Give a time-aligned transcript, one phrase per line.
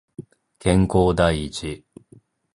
[0.57, 1.85] 健康第一